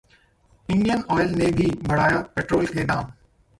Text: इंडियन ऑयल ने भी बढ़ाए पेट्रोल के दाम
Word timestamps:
इंडियन 0.69 1.03
ऑयल 1.09 1.35
ने 1.35 1.51
भी 1.51 1.69
बढ़ाए 1.87 2.21
पेट्रोल 2.35 2.65
के 2.65 2.83
दाम 2.83 3.11